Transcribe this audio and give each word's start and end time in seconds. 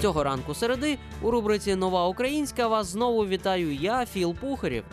Цього 0.00 0.24
ранку 0.24 0.54
середи 0.54 0.98
у 1.22 1.30
рубриці 1.30 1.76
Нова 1.76 2.06
Українська 2.06 2.68
вас 2.68 2.86
знову 2.86 3.26
вітаю 3.26 3.74
я, 3.74 4.06
Філ 4.06 4.34
Пухарів. 4.34 4.84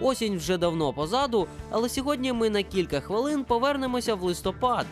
Осінь 0.00 0.36
вже 0.36 0.58
давно 0.58 0.92
позаду, 0.92 1.46
але 1.70 1.88
сьогодні 1.88 2.32
ми 2.32 2.50
на 2.50 2.62
кілька 2.62 3.00
хвилин 3.00 3.44
повернемося 3.44 4.14
в 4.14 4.22
листопад. 4.22 4.86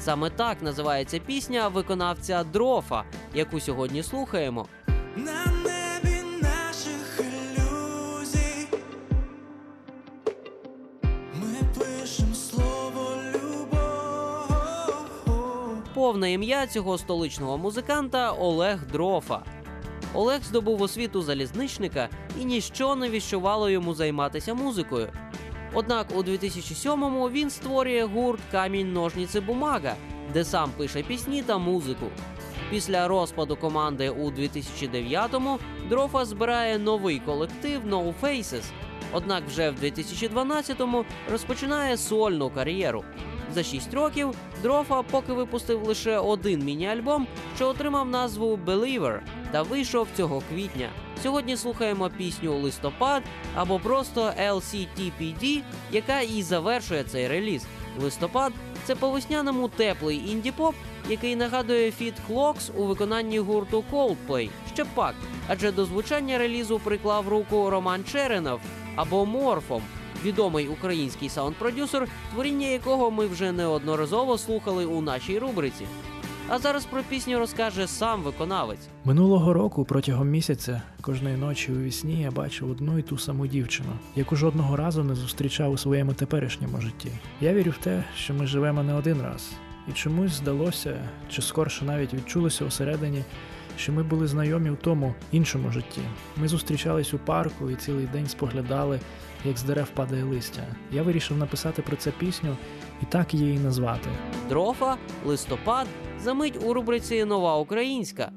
Саме 0.00 0.30
так 0.30 0.62
називається 0.62 1.18
пісня 1.18 1.68
виконавця 1.68 2.44
Дрофа, 2.44 3.04
яку 3.34 3.60
сьогодні 3.60 4.02
слухаємо. 4.02 4.66
Повне 15.96 16.32
ім'я 16.32 16.66
цього 16.66 16.98
столичного 16.98 17.58
музиканта 17.58 18.32
Олег 18.32 18.86
Дрофа. 18.92 19.42
Олег 20.14 20.42
здобув 20.42 20.82
освіту 20.82 21.22
залізничника 21.22 22.08
і 22.40 22.44
ніщо 22.44 22.94
не 22.94 23.10
віщувало 23.10 23.70
йому 23.70 23.94
займатися 23.94 24.54
музикою. 24.54 25.08
Однак 25.74 26.06
у 26.16 26.22
2007-му 26.22 27.30
він 27.30 27.50
створює 27.50 28.04
гурт 28.04 28.40
Камінь 28.52 28.92
ножніці 28.92 29.40
бумага, 29.40 29.94
де 30.32 30.44
сам 30.44 30.70
пише 30.76 31.02
пісні 31.02 31.42
та 31.42 31.58
музику. 31.58 32.06
Після 32.70 33.08
розпаду 33.08 33.56
команди 33.56 34.10
у 34.10 34.30
2009-му 34.30 35.58
Дрофа 35.88 36.24
збирає 36.24 36.78
новий 36.78 37.18
колектив 37.20 37.80
No 37.90 38.14
Faces, 38.22 38.64
однак 39.12 39.42
вже 39.48 39.70
в 39.70 39.74
2012-му 39.74 41.04
розпочинає 41.30 41.96
сольну 41.96 42.50
кар'єру. 42.50 43.04
За 43.54 43.62
6 43.62 43.94
років 43.94 44.34
Дрофа 44.62 45.02
поки 45.02 45.32
випустив 45.32 45.86
лише 45.86 46.18
один 46.18 46.64
міні-альбом, 46.64 47.26
що 47.56 47.68
отримав 47.68 48.08
назву 48.08 48.58
Believer 48.66 49.20
та 49.52 49.62
вийшов 49.62 50.08
цього 50.16 50.42
квітня. 50.48 50.88
Сьогодні 51.22 51.56
слухаємо 51.56 52.10
пісню 52.10 52.58
Листопад 52.58 53.22
або 53.54 53.78
просто 53.78 54.32
LCTPD, 54.40 55.62
яка 55.92 56.20
і 56.20 56.42
завершує 56.42 57.04
цей 57.04 57.28
реліз. 57.28 57.66
Листопад 58.02 58.52
це 58.84 58.94
по 58.94 59.10
весняному 59.10 59.68
теплий 59.68 60.22
інді-поп, 60.28 60.74
який 61.08 61.36
нагадує 61.36 61.90
фіт 61.90 62.14
Clocks 62.30 62.70
у 62.76 62.84
виконанні 62.84 63.38
гурту 63.38 63.84
Coldplay. 63.92 64.48
Ще 64.74 64.84
пак, 64.84 65.14
адже 65.48 65.72
до 65.72 65.84
звучання 65.84 66.38
релізу 66.38 66.78
приклав 66.78 67.28
руку 67.28 67.70
Роман 67.70 68.04
Черенов 68.04 68.60
або 68.96 69.26
Морфом, 69.26 69.82
відомий 70.24 70.68
український 70.68 71.28
саунд-продюсер, 71.28 72.08
творіння 72.32 72.66
якого 72.66 73.10
ми 73.10 73.26
вже 73.26 73.52
неодноразово 73.52 74.38
слухали 74.38 74.84
у 74.84 75.00
нашій 75.00 75.38
рубриці. 75.38 75.84
А 76.48 76.58
зараз 76.58 76.84
про 76.84 77.02
пісню 77.02 77.38
розкаже 77.38 77.86
сам 77.86 78.22
виконавець. 78.22 78.88
Минулого 79.04 79.52
року 79.52 79.84
протягом 79.84 80.28
місяця 80.28 80.82
кожної 81.00 81.36
ночі 81.36 81.72
у 81.72 81.78
вісні 81.80 82.22
я 82.22 82.30
бачив 82.30 82.70
одну 82.70 82.98
і 82.98 83.02
ту 83.02 83.18
саму 83.18 83.46
дівчину, 83.46 83.88
яку 84.16 84.36
жодного 84.36 84.76
разу 84.76 85.04
не 85.04 85.14
зустрічав 85.14 85.72
у 85.72 85.76
своєму 85.76 86.14
теперішньому 86.14 86.80
житті. 86.80 87.10
Я 87.40 87.54
вірю 87.54 87.70
в 87.70 87.78
те, 87.78 88.04
що 88.16 88.34
ми 88.34 88.46
живемо 88.46 88.82
не 88.82 88.94
один 88.94 89.22
раз, 89.22 89.50
і 89.88 89.92
чомусь 89.92 90.32
здалося, 90.32 90.96
чи 91.30 91.42
скорше 91.42 91.84
навіть 91.84 92.14
відчулося 92.14 92.64
усередині, 92.64 93.24
що 93.76 93.92
ми 93.92 94.02
були 94.02 94.26
знайомі 94.26 94.70
в 94.70 94.76
тому 94.76 95.14
іншому 95.32 95.70
житті. 95.70 96.00
Ми 96.36 96.48
зустрічались 96.48 97.14
у 97.14 97.18
парку 97.18 97.70
і 97.70 97.76
цілий 97.76 98.06
день 98.06 98.26
споглядали, 98.26 99.00
як 99.44 99.58
з 99.58 99.62
дерев 99.62 99.88
падає 99.88 100.24
листя. 100.24 100.62
Я 100.92 101.02
вирішив 101.02 101.36
написати 101.36 101.82
про 101.82 101.96
це 101.96 102.10
пісню 102.10 102.56
і 103.02 103.06
так 103.06 103.34
її 103.34 103.58
назвати. 103.58 104.08
Дрофа, 104.48 104.96
листопад, 105.24 105.86
замить 106.20 106.64
у 106.64 106.72
рубриці 106.74 107.24
Нова 107.24 107.56
Українська. 107.56 108.32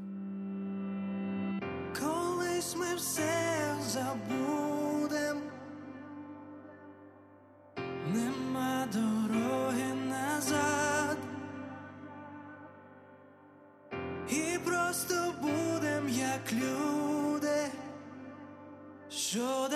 Що 19.31 19.67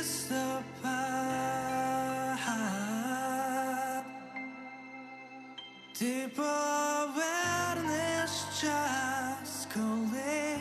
листопад 0.00 0.40
ти 5.98 6.30
повернеш 6.36 8.30
час, 8.60 9.68
коли 9.74 10.58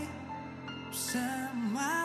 все 0.91 1.49
мало. 1.53 1.99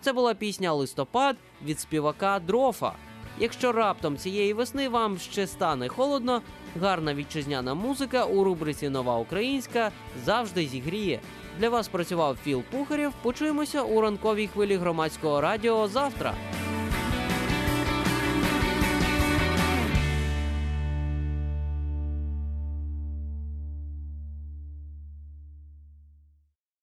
Це 0.00 0.12
була 0.12 0.34
пісня 0.34 0.72
Листопад 0.72 1.36
від 1.64 1.80
співака 1.80 2.38
Дрофа. 2.38 2.92
Якщо 3.38 3.72
раптом 3.72 4.16
цієї 4.16 4.52
весни 4.52 4.88
вам 4.88 5.18
ще 5.18 5.46
стане 5.46 5.88
холодно, 5.88 6.42
гарна 6.80 7.14
вітчизняна 7.14 7.74
музика 7.74 8.24
у 8.24 8.44
рубриці 8.44 8.88
Нова 8.88 9.18
Українська 9.18 9.90
завжди 10.24 10.66
зігріє. 10.66 11.20
Для 11.58 11.68
вас 11.68 11.88
працював 11.88 12.36
Філ 12.44 12.62
Пухарєв. 12.70 13.12
Почуємося 13.22 13.82
у 13.82 14.00
ранковій 14.00 14.46
хвилі 14.46 14.76
громадського 14.76 15.40
радіо 15.40 15.88
завтра. 15.88 16.34